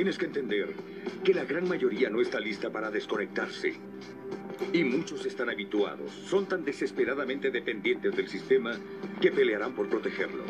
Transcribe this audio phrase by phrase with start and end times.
[0.00, 0.74] tienes que entender
[1.22, 3.74] que la gran mayoría no está lista para desconectarse.
[4.72, 8.72] Y muchos están habituados, son tan desesperadamente dependientes del sistema
[9.20, 10.42] que pelearán por protegerlo.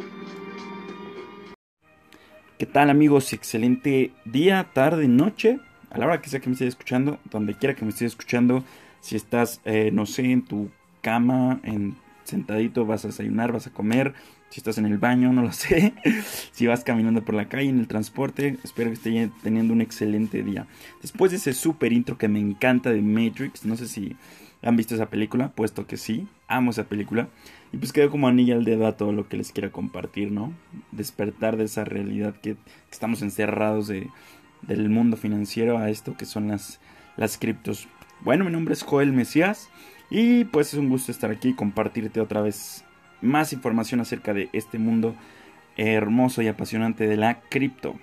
[2.59, 3.33] ¿Qué tal amigos?
[3.33, 5.59] Excelente día, tarde, noche,
[5.91, 8.63] a la hora que sea que me estés escuchando, donde quiera que me estés escuchando,
[9.01, 13.73] si estás, eh, no sé, en tu cama, en sentadito, vas a desayunar, vas a
[13.73, 14.15] comer,
[14.51, 15.95] si estás en el baño, no lo sé,
[16.53, 20.43] si vas caminando por la calle, en el transporte, espero que estés teniendo un excelente
[20.43, 20.67] día.
[21.01, 24.17] Después de ese super intro que me encanta de Matrix, no sé si
[24.63, 27.29] han visto esa película, puesto que sí, amo esa película,
[27.73, 30.53] y pues quedo como anilla al dedo a todo lo que les quiero compartir, ¿no?
[30.91, 32.57] Despertar de esa realidad que,
[32.91, 34.09] estamos encerrados de,
[34.63, 36.81] del mundo financiero a esto que son las,
[37.17, 37.89] las criptos.
[38.23, 39.71] Bueno, mi nombre es Joel Mesías
[40.11, 42.85] y pues es un gusto estar aquí y compartirte otra vez
[43.23, 45.15] más información acerca de este mundo
[45.77, 47.97] hermoso y apasionante de la cripto.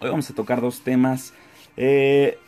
[0.00, 1.34] Hoy vamos a tocar dos temas
[1.76, 2.38] eh,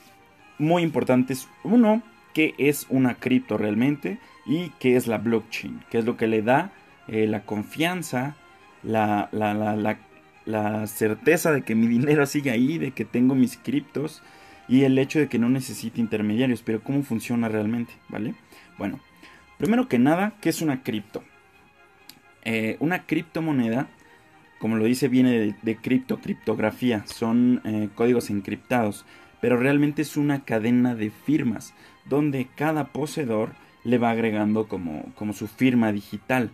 [0.59, 1.49] muy importantes.
[1.65, 2.03] Uno,
[2.35, 6.43] qué es una cripto realmente y qué es la blockchain, qué es lo que le
[6.43, 6.73] da
[7.09, 8.37] eh, la confianza,
[8.83, 9.99] la, la, la,
[10.45, 14.23] la, certeza de que mi dinero sigue ahí, de que tengo mis criptos
[14.69, 18.35] y el hecho de que no necesite intermediarios, pero cómo funciona realmente, ¿vale?
[18.79, 19.01] Bueno,
[19.59, 21.23] primero que nada, ¿qué es una cripto?
[22.45, 23.89] Eh, una criptomoneda,
[24.59, 29.05] como lo dice, viene de, cripto, criptografía, son eh, códigos encriptados,
[29.41, 33.51] pero realmente es una cadena de firmas, donde cada poseedor
[33.85, 36.51] le va agregando como, como su firma digital.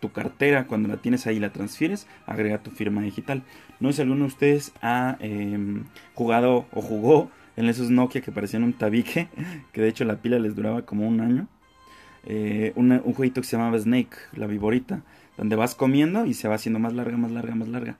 [0.00, 3.44] Tu cartera, cuando la tienes ahí la transfieres, agrega tu firma digital.
[3.78, 8.32] No sé si alguno de ustedes ha em, jugado o jugó en esos Nokia que
[8.32, 9.28] parecían un tabique,
[9.72, 11.46] que de hecho la pila les duraba como un año.
[12.24, 15.02] Eh, un jueguito que se llamaba Snake, la viborita,
[15.36, 17.96] donde vas comiendo y se va haciendo más larga, más larga, más larga.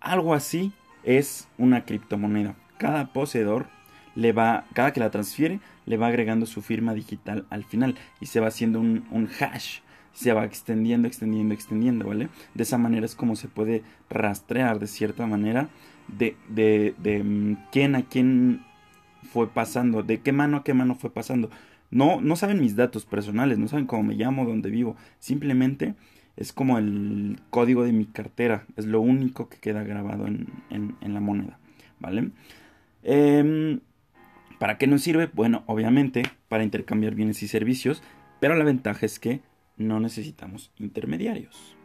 [0.00, 0.72] Algo así
[1.04, 2.54] es una criptomoneda.
[2.78, 3.66] Cada poseedor
[4.14, 8.26] le va, cada que la transfiere, le va agregando su firma digital al final y
[8.26, 9.80] se va haciendo un, hash
[10.12, 12.28] se va extendiendo, extendiendo, extendiendo, ¿vale?
[12.52, 15.70] De esa manera es como se puede rastrear de cierta manera
[16.06, 18.62] de, de, de mm, quién a quién
[19.32, 21.48] fue pasando, de qué mano a qué mano fue pasando.
[21.90, 24.96] No, no saben mis datos personales, no saben cómo me llamo, dónde vivo.
[25.18, 25.94] Simplemente
[26.36, 28.66] es como el código de mi cartera.
[28.76, 31.58] Es lo único que queda grabado en, la moneda.
[32.00, 32.30] ¿Vale?
[33.02, 33.80] Em,
[34.58, 35.28] ¿Para qué nos sirve?
[35.32, 38.02] Bueno, obviamente para intercambiar bienes y servicios.
[38.40, 39.40] Pero la ventaja es que
[39.76, 41.76] no necesitamos intermediarios.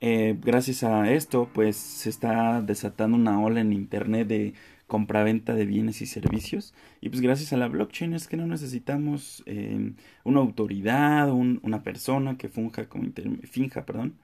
[0.00, 4.54] Eh, gracias a esto, pues se está desatando una ola en Internet de
[4.86, 6.74] compraventa de bienes y servicios.
[7.00, 9.92] Y pues gracias a la blockchain es que no necesitamos eh,
[10.24, 13.10] una autoridad, una persona que funja como
[13.42, 14.14] finja, perdón.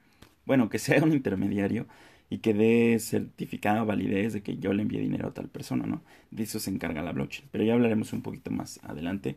[0.47, 1.87] Bueno, que sea un intermediario
[2.31, 6.03] y que dé certificado validez de que yo le envíe dinero a tal persona, ¿no?
[6.31, 7.49] De eso se encarga la blockchain.
[7.51, 9.37] Pero ya hablaremos un poquito más adelante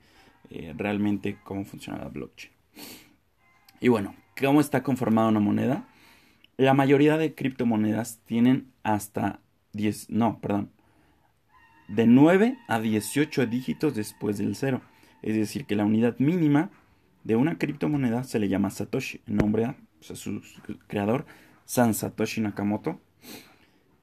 [0.50, 2.54] eh, realmente cómo funciona la blockchain.
[3.82, 5.88] Y bueno, ¿cómo está conformada una moneda?
[6.58, 9.42] La mayoría de criptomonedas tienen hasta
[9.74, 10.72] 10, no, perdón,
[11.88, 14.82] de 9 a 18 dígitos después del cero.
[15.22, 16.72] Es decir, que la unidad mínima
[17.24, 20.42] de una criptomoneda se le llama Satoshi, en nombre a, su
[20.88, 21.26] creador,
[21.66, 23.02] San Satoshi Nakamoto.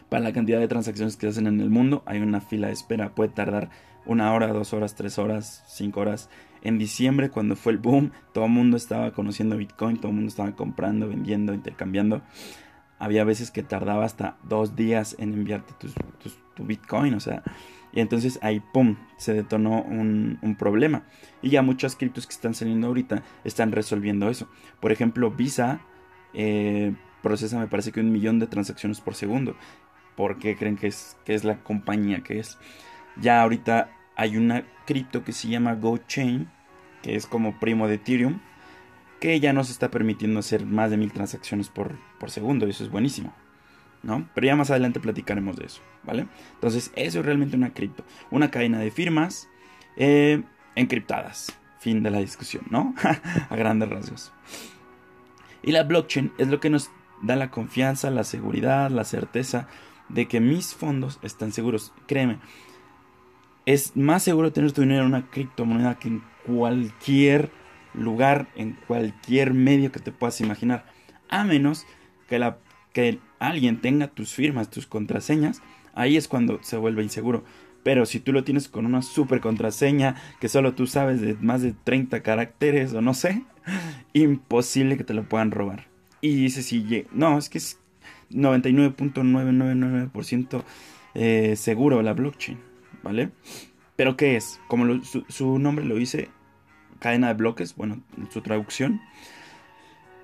[0.10, 2.74] Para la cantidad de transacciones que se hacen en el mundo, hay una fila de
[2.74, 3.70] espera, puede tardar
[4.10, 6.30] una hora, dos horas, tres horas, cinco horas.
[6.62, 10.30] En diciembre, cuando fue el boom, todo el mundo estaba conociendo Bitcoin, todo el mundo
[10.30, 12.22] estaba comprando, vendiendo, intercambiando.
[12.98, 15.74] había veces que tardaba hasta dos días en enviarte
[16.56, 17.44] tu Bitcoin, o sea,
[17.92, 21.04] y entonces ahí, ¡pum!, se detonó un, problema.
[21.42, 24.50] Y ya muchas criptos que están saliendo ahorita están resolviendo eso.
[24.80, 25.82] Por ejemplo, Visa
[26.34, 29.56] eh, procesa, me parece que un millón de transacciones por segundo.
[30.16, 32.58] ¿Por qué creen que es, que es la compañía que es?
[33.20, 36.50] Ya ahorita hay una cripto que se llama GoChain,
[37.02, 38.42] que es como primo de Ethereum,
[39.22, 42.68] que ya nos está permitiendo hacer más de mil transacciones por, por segundo.
[42.68, 43.34] Y eso es buenísimo.
[44.04, 44.30] ¿no?
[44.36, 46.28] Pero ya más adelante platicaremos de eso, ¿vale?
[46.54, 49.48] Entonces, eso es realmente una cripto, una cadena de firmas
[49.96, 50.44] eh,
[50.76, 51.58] encriptadas.
[51.80, 52.94] Fin de la discusión, ¿no?
[53.50, 54.34] A grandes rasgos.
[55.64, 59.70] Y la blockchain es lo que nos da la confianza, la seguridad, la certeza
[60.10, 61.94] de que mis fondos están seguros.
[62.06, 62.40] Créeme,
[63.66, 67.52] es más seguro tener tu dinero en una criptomoneda que en cualquier
[67.94, 70.86] lugar, en cualquier medio que te puedas imaginar.
[71.30, 71.86] A menos
[72.28, 72.58] que la
[72.94, 75.62] que alguien tenga tus firmas, tus contraseñas,
[75.94, 77.44] ahí es cuando se vuelve inseguro.
[77.84, 81.62] Pero si tú lo tienes con una super contraseña que solo tú sabes de más
[81.62, 83.44] de 30 caracteres o no sé,
[84.14, 85.88] imposible que te lo puedan robar.
[86.22, 87.80] Y dice si no, es que es
[88.32, 90.64] 99.999%
[91.16, 92.58] eh, seguro la blockchain,
[93.04, 93.32] ¿vale?
[93.96, 94.60] Pero ¿qué es?
[94.68, 96.30] Como su, nombre lo dice,
[97.00, 99.02] cadena de bloques, bueno, su traducción.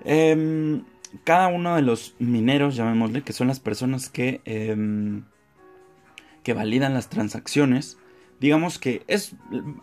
[0.04, 0.82] Eh,
[1.24, 5.24] cada uno de los mineros, llamémosle, que son las personas que, em,
[6.42, 7.98] que validan las transacciones,
[8.40, 9.34] digamos que es,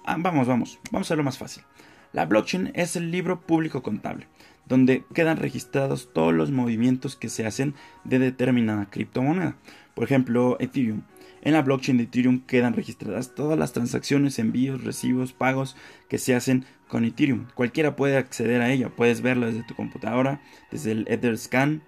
[0.06, 1.64] ah, vamos, vamos, vamos a hacerlo más fácil.
[2.12, 4.28] La blockchain es el libro público contable,
[4.68, 7.74] donde quedan registrados todos los movimientos que se hacen
[8.04, 9.56] de determinada criptomoneda.
[9.96, 11.02] Por ejemplo, Ethereum.
[11.44, 15.76] En la blockchain de Ethereum quedan registradas todas las transacciones, envíos, recibos, pagos
[16.08, 17.48] que se hacen con Ethereum.
[17.54, 20.42] Cualquiera puede acceder a ella, puedes verlo desde tu computadora,
[20.72, 21.84] desde el Etherscan.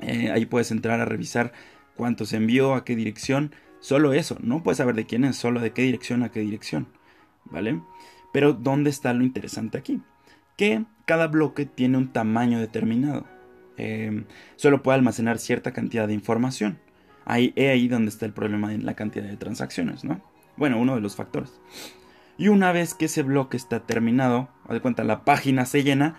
[0.00, 1.52] Eh, ahí puedes entrar a revisar
[1.96, 3.52] cuánto se envió, a qué dirección.
[3.80, 6.86] Solo eso, no puedes saber de quién es, solo de qué dirección a qué dirección.
[7.46, 7.80] ¿Vale?
[8.32, 10.00] Pero ¿dónde está lo interesante aquí?
[10.56, 13.26] Que cada bloque tiene un tamaño determinado.
[13.76, 14.22] Eh,
[14.54, 16.78] solo puede almacenar cierta cantidad de información.
[17.24, 20.20] Ahí, es ahí donde está el problema en la cantidad de transacciones, ¿no?
[20.56, 21.60] Bueno, uno de los factores.
[22.38, 26.16] Y una vez que ese bloque está terminado, de cuenta la página se llena,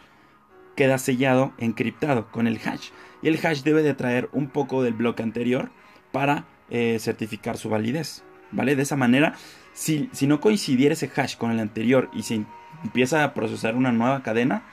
[0.76, 2.90] queda sellado, encriptado con el hash.
[3.22, 5.72] Y el hash debe de traer un poco del bloque anterior
[6.12, 8.24] para eh, certificar su validez.
[8.52, 8.76] ¿Vale?
[8.76, 9.34] De esa manera,
[9.74, 12.46] si, si no coincidiera ese hash con el anterior y se
[12.84, 14.64] empieza a procesar una nueva cadena,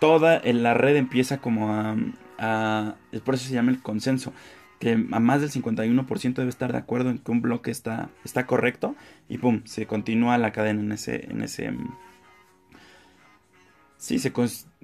[0.00, 1.96] toda la red empieza como a,
[2.38, 4.32] a, por eso se llama el consenso
[4.80, 8.46] que a más del 51% debe estar de acuerdo en que un bloque está, está
[8.46, 8.96] correcto
[9.28, 11.30] y pum, se continúa la cadena en ese...
[11.30, 11.94] En ese mm,
[13.98, 14.32] sí, se,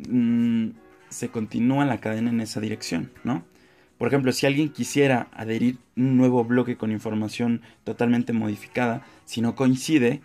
[0.09, 0.71] mm,
[1.09, 3.45] se continúa la cadena en esa dirección, ¿no?
[3.97, 9.55] Por ejemplo, si alguien quisiera adherir un nuevo bloque con información totalmente modificada, si no
[9.55, 10.21] coincide,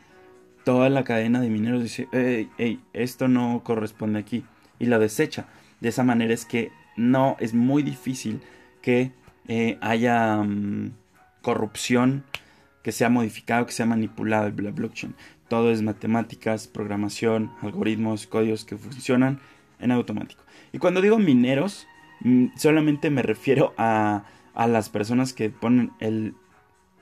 [0.66, 4.44] toda la cadena de mineros dice, hey, esto no corresponde aquí,
[4.80, 5.48] y lo desecha.
[5.80, 8.42] De esa manera es que no es muy difícil
[8.82, 9.14] que
[9.48, 10.94] eh, haya mm,
[11.42, 12.24] corrupción,
[12.84, 15.16] que sea modificado, que sea manipulado el blockchain.
[15.48, 19.40] Todo es matemáticas, programación, algoritmos, códigos que funcionan
[19.80, 20.44] en automático.
[20.72, 21.88] Y cuando digo mineros,
[22.22, 26.36] mm, solamente me refiero a, a las personas que ponen el,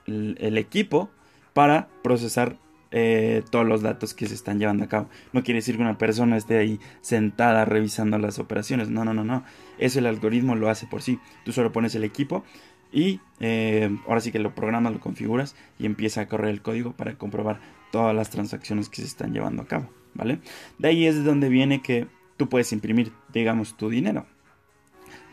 [0.06, 1.10] el, equipo
[1.54, 2.58] para procesar
[2.92, 5.10] eh, todos los datos que se están llevando a cabo.
[5.34, 8.90] No quiere decir que una persona esté ahí sentada revisando las operaciones.
[8.90, 9.44] No, no, no, no.
[9.78, 11.20] Eso el algoritmo lo hace por sí.
[11.46, 12.44] Tú solo pones el equipo
[12.92, 16.94] y eh, ahora sí que lo programas, lo configuras y empieza a correr el código
[16.94, 17.60] para comprobar
[17.92, 19.90] todas las transacciones que se están llevando a cabo.
[20.16, 20.40] ¿Vale?
[20.80, 24.26] De ahí es de donde viene que tú puedes imprimir, digamos, tu dinero.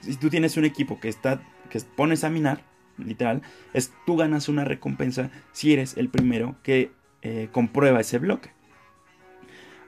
[0.00, 2.62] Si tú tienes un equipo que está, que pones a minar,
[2.98, 6.90] literal, es tú ganas una recompensa si eres el primero que
[7.28, 8.50] eh, comprueba ese bloque.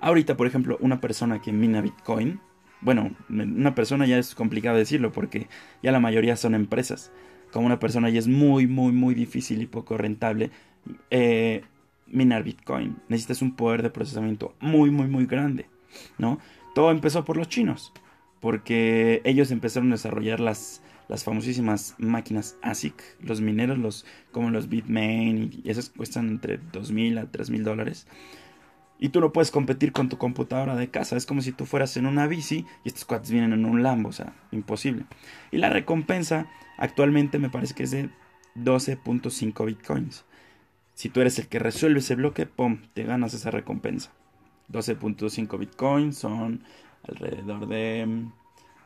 [0.00, 2.40] Ahorita, por ejemplo, una persona que mina Bitcoin,
[2.80, 5.47] bueno, una persona ya es complicado decirlo porque
[5.80, 7.12] ya la mayoría son empresas.
[7.52, 10.50] Como una persona ya es muy, muy, muy difícil y poco rentable
[11.12, 11.62] eh,
[12.09, 12.97] minar Bitcoin.
[13.09, 15.66] Necesitas un poder de procesamiento muy, muy, muy grande,
[16.18, 16.40] ¿no?
[16.75, 17.92] Todo empezó por los chinos,
[18.40, 24.68] porque ellos empezaron a desarrollar las, las famosísimas máquinas ASIC, los mineros, los, como los
[24.68, 28.06] Bitmain, y esas cuestan entre 2.000 a 3.000 dólares.
[28.98, 31.16] Y tú no puedes competir con tu computadora de casa.
[31.16, 34.08] Es como si tú fueras en una bici y estos cuates vienen en un Lambo.
[34.08, 35.06] O sea, imposible.
[35.52, 38.10] Y la recompensa actualmente me parece que es de
[38.56, 40.24] 12.5 bitcoins.
[40.94, 42.80] Si tú eres el que resuelve ese bloque, ¡pum!
[42.92, 44.10] Te ganas esa recompensa.
[44.72, 46.64] 12.5 bitcoins son
[47.04, 48.26] alrededor de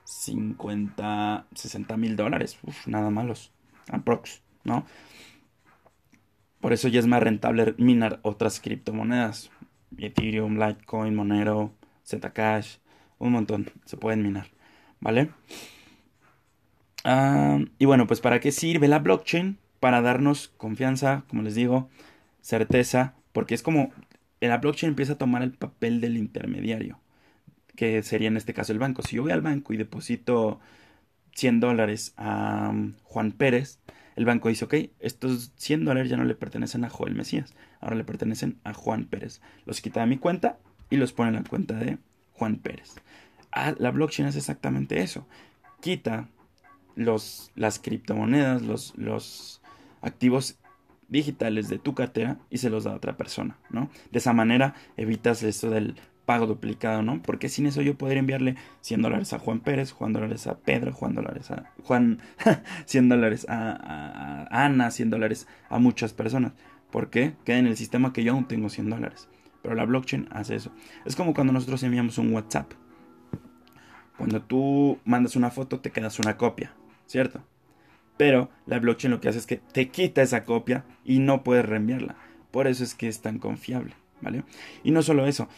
[0.05, 2.59] 50, 60 mil dólares.
[2.87, 3.53] Nada malos.
[3.91, 4.87] Aprox, ¿no?
[6.61, 9.51] Por eso ya es más rentable minar otras criptomonedas.
[9.99, 11.73] Ethereum, Litecoin, Monero,
[12.07, 12.79] Zcash,
[13.19, 14.49] un montón se pueden minar,
[15.01, 15.31] ¿vale?
[17.05, 19.59] Ah, y bueno, pues ¿para qué sirve la blockchain?
[19.81, 21.89] Para darnos confianza, como les digo,
[22.41, 23.93] certeza, porque es como
[24.41, 27.01] la blockchain empieza a tomar el papel del intermediario,
[27.77, 29.03] que sería en este caso el banco.
[29.03, 30.61] Si yo voy al banco y deposito
[31.35, 33.79] 100 dólares a um, Juan Pérez,
[34.17, 37.97] el banco dice, ok, estos 100 dólares ya no le pertenecen a Joel Mesías, ahora
[37.97, 39.41] le pertenecen a Juan Pérez.
[39.65, 40.59] Los quita de mi cuenta
[40.91, 41.99] y los pone en la cuenta de
[42.35, 42.95] Juan Pérez.
[43.51, 45.27] Ah, la blockchain es exactamente eso.
[45.81, 46.29] Quita
[46.95, 49.63] los, las criptomonedas, los, los
[50.01, 50.59] activos
[51.09, 53.91] digitales de tu cartera y se los da a otra persona, ¿no?
[54.11, 57.23] De esa manera evitas esto del pago duplicado, ¿no?
[57.23, 60.93] Porque sin eso yo podría enviarle 100 dólares a Juan Pérez, Juan dólares a Pedro,
[60.93, 62.21] Juan dólares a Juan,
[62.87, 66.53] 100 dólares a, Ana, 100 dólares a muchas personas.
[66.91, 67.35] ¿Por qué?
[67.45, 69.29] Queda en el sistema que yo aún tengo 100 dólares.
[69.63, 70.73] Pero la blockchain hace eso.
[71.05, 72.73] Es como cuando nosotros enviamos un WhatsApp.
[74.19, 76.75] Cuando tú mandas una foto te quedas una copia,
[77.07, 77.43] ¿cierto?
[78.17, 81.65] Pero la blockchain lo que hace es que te quita esa copia y no puedes
[81.65, 82.17] reenviarla.
[82.51, 84.45] Por eso es que es tan confiable, ¿vale?
[84.85, 85.49] Y no solo eso,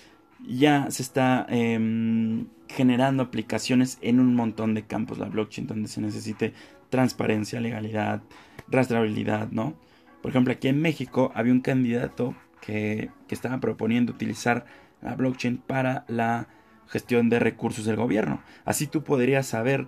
[0.46, 6.00] ya se está em, generando aplicaciones en un montón de campos la blockchain donde se
[6.00, 6.52] necesite
[6.90, 8.22] transparencia, legalidad,
[8.68, 9.74] rastreabilidad, ¿no?
[10.22, 14.64] Por ejemplo, aquí en México había un candidato que, que estaba proponiendo utilizar
[15.02, 16.48] la blockchain para la
[16.86, 18.42] gestión de recursos del gobierno.
[18.64, 19.86] Así tú podrías saber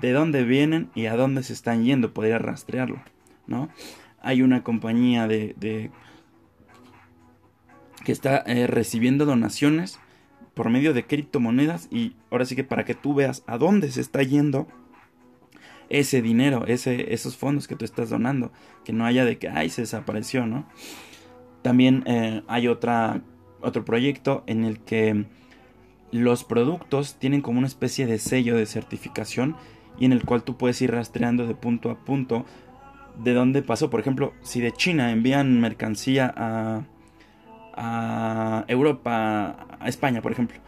[0.00, 3.02] de dónde vienen y a dónde se están yendo, podrías rastrearlo,
[3.46, 3.68] ¿no?
[4.20, 5.90] Hay una compañía de
[8.06, 9.98] que está eh, recibiendo donaciones
[10.54, 14.00] por medio de criptomonedas y ahora sí que para que tú veas a dónde se
[14.00, 14.68] está yendo
[15.88, 18.52] ese dinero, ese, esos fondos que tú estás donando,
[18.84, 20.68] que no haya de que, ay, se desapareció, ¿no?
[21.62, 23.22] También eh, hay otra,
[23.60, 25.26] otro proyecto en el que
[26.12, 29.56] los productos tienen como una especie de sello de certificación
[29.98, 32.46] y en el cual tú puedes ir rastreando de punto a punto
[33.18, 33.90] de dónde pasó.
[33.90, 36.84] Por ejemplo, si de China envían mercancía a,
[37.76, 40.58] a Europa, a España, por ejemplo,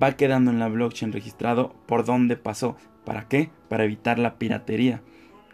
[0.00, 2.76] va quedando en la blockchain registrado por dónde pasó.
[3.04, 3.50] ¿Para qué?
[3.68, 5.02] Para evitar la piratería.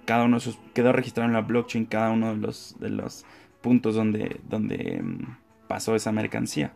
[0.04, 3.24] Cada uno de esos quedó registrado en la blockchain cada uno de los, de los
[3.60, 5.36] puntos donde, donde mm,
[5.68, 6.74] pasó esa mercancía,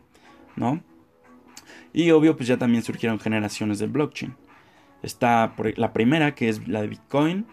[0.55, 0.81] ¿no?
[1.93, 4.35] Y obvio, pues ya también surgieron generaciones de blockchain.
[5.03, 7.45] Está la primera, que es la de Bitcoin.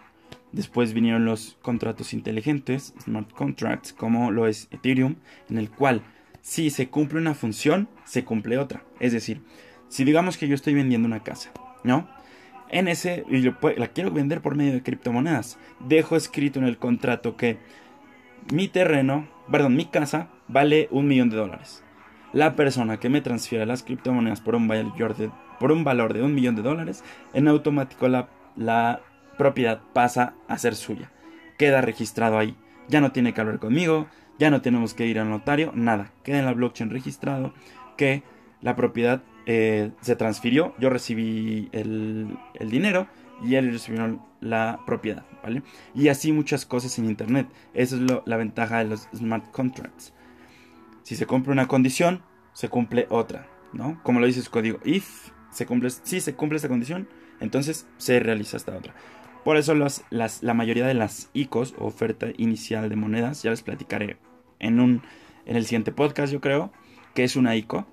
[0.51, 5.15] Después vinieron los contratos inteligentes, smart contracts, como lo es Ethereum,
[5.49, 6.01] en el cual
[6.49, 8.81] si se cumple una función, se cumple otra.
[8.99, 9.43] Es decir,
[9.87, 11.51] si digamos que yo estoy vendiendo una casa,
[11.83, 12.09] ¿no?
[12.69, 13.43] En ese, y
[13.77, 17.59] la quiero vender por medio de criptomonedas, dejo escrito en el contrato que
[18.51, 21.83] mi terreno, perdón, mi casa vale un millón de dólares.
[22.33, 25.29] La persona que me transfiera las criptomonedas por un valor de,
[25.59, 27.03] por un valor de un millón de dólares,
[27.33, 29.01] en automático la, la
[29.37, 31.11] propiedad pasa a ser suya.
[31.59, 32.55] Queda registrado ahí.
[32.87, 34.07] Ya no tiene que hablar conmigo,
[34.39, 36.11] ya no tenemos que ir al notario, nada.
[36.23, 37.53] Queda en la blockchain registrado
[37.97, 38.23] que
[38.61, 43.07] la propiedad eh, se transfirió, yo recibí el, dinero
[43.43, 45.63] y él recibió la propiedad, ¿vale?
[45.93, 47.47] Y así muchas cosas en Internet.
[47.73, 50.13] Esa es la ventaja de los smart contracts.
[51.03, 52.21] Si se cumple una condición,
[52.53, 53.99] se cumple otra, ¿no?
[54.03, 58.19] Como lo dice su código, if se cumple, si se cumple esta condición, entonces se
[58.19, 58.93] realiza esta otra.
[59.43, 64.17] Por eso las, la mayoría de las ICOs, oferta inicial de monedas, ya les platicaré
[64.59, 65.01] en, un,
[65.45, 66.71] en el siguiente podcast, yo creo,
[67.13, 67.87] que es una ICO,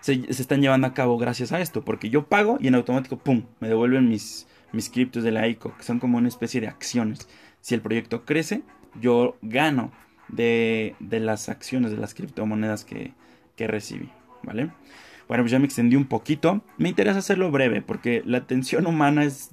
[0.00, 3.44] se, están llevando a cabo gracias a esto, porque yo pago y en automático, ¡pum!,
[3.60, 7.28] me devuelven mis, mis criptos de la ICO, que son como una especie de acciones.
[7.60, 8.62] Si el proyecto crece,
[9.00, 9.92] yo gano
[10.28, 13.14] de, de las acciones de las criptomonedas que,
[13.56, 14.10] que recibí,
[14.42, 14.70] ¿vale?
[15.28, 16.62] Bueno, pues ya me extendí un poquito.
[16.76, 19.52] Me interesa hacerlo breve, porque la atención humana es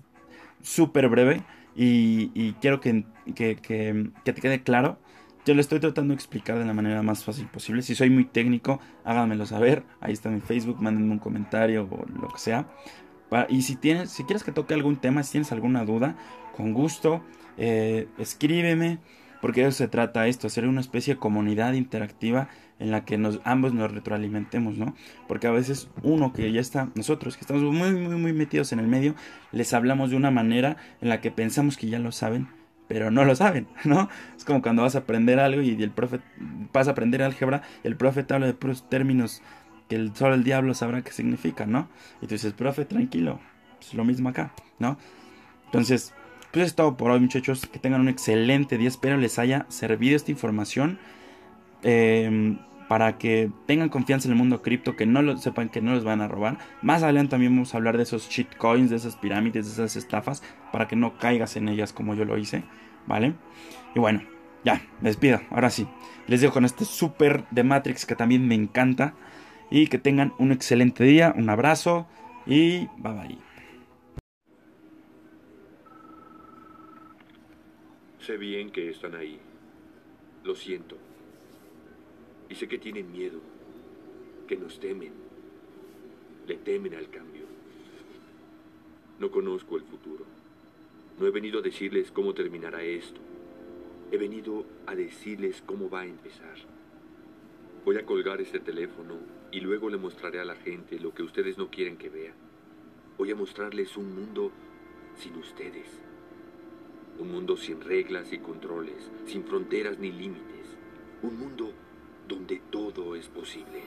[0.61, 1.43] súper breve
[1.75, 3.05] y, quiero que,
[3.35, 4.99] que, que, que, te quede claro
[5.45, 7.81] yo le estoy tratando de explicar de la manera más fácil posible.
[7.81, 9.83] Si soy muy técnico, háganmelo saber.
[9.99, 12.67] Ahí está mi Facebook, mándenme un comentario o lo que sea.
[13.49, 16.15] Y si tienes, si quieres que toque algún tema, si tienes alguna duda,
[16.55, 17.23] con gusto,
[17.57, 18.99] eh, escríbeme,
[19.41, 23.17] porque de eso se trata esto, hacer una especie de comunidad interactiva en la que
[23.17, 24.95] nos, ambos nos retroalimentemos, ¿no?
[25.27, 28.79] Porque a veces uno que ya está, nosotros que estamos muy, muy, muy metidos en
[28.79, 29.15] el medio,
[29.51, 32.47] les hablamos de una manera en la que pensamos que ya lo saben,
[32.91, 34.09] pero no lo saben, ¿no?
[34.35, 36.19] Es como cuando vas a aprender algo y el profe
[36.73, 39.41] vas a aprender álgebra el profe te habla de puros términos
[39.87, 41.87] que solo el diablo sabrá qué significan, ¿no?
[42.21, 43.39] Y tú dices, profe, tranquilo,
[43.79, 44.97] pues lo mismo acá, ¿no?
[45.67, 46.13] Entonces,
[46.51, 50.17] pues es todo por hoy muchachos, que tengan un excelente día, espero les haya servido
[50.17, 50.99] esta información.
[51.83, 52.57] Em,
[52.91, 56.03] para que tengan confianza en el mundo cripto, que no lo sepan que no les
[56.03, 56.57] van a robar.
[56.81, 60.43] Más adelante también vamos a hablar de esos shitcoins, de esas pirámides, de esas estafas,
[60.73, 62.65] para que no caigas en ellas como yo lo hice,
[63.07, 63.33] ¿vale?
[63.95, 64.23] Y bueno,
[64.65, 65.87] ya, me despido, ahora sí.
[66.27, 69.13] Les dejo con este super de Matrix que también me encanta.
[69.69, 72.09] Y que tengan un excelente día, un abrazo
[72.45, 73.37] y bye bye.
[78.19, 79.39] Sé bien que están ahí.
[80.43, 80.97] Lo siento.
[82.51, 83.39] Y sé que tienen miedo,
[84.45, 85.13] que nos temen,
[86.45, 87.45] le temen al cambio.
[89.19, 90.25] No conozco el futuro.
[91.17, 93.21] No he venido a decirles cómo terminará esto.
[94.11, 96.57] He venido a decirles cómo va a empezar.
[97.85, 99.15] Voy a colgar este teléfono
[99.53, 102.35] y luego le mostraré a la gente lo que ustedes no quieren que vean.
[103.17, 104.51] Voy a mostrarles un mundo
[105.15, 105.87] sin ustedes.
[107.17, 110.67] Un mundo sin reglas y controles, sin fronteras ni límites.
[111.23, 111.71] Un mundo
[112.31, 113.81] donde todo es posible.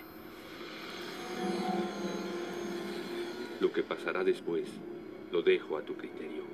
[3.58, 4.68] Lo que pasará después
[5.32, 6.44] lo dejo a tu criterio.